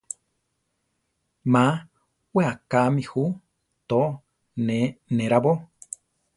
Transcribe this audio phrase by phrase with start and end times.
[1.51, 1.65] Má
[2.33, 3.23] we akámi ju,
[3.89, 4.01] to
[4.67, 4.79] ne
[5.17, 5.53] nerábo.